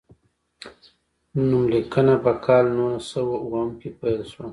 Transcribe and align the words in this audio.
نوم 1.47 1.63
لیکنه 1.73 2.15
په 2.23 2.31
کال 2.45 2.65
نولس 2.77 3.05
سوه 3.11 3.35
اووم 3.43 3.69
کې 3.79 3.89
پیل 3.99 4.19
شوه. 4.31 4.47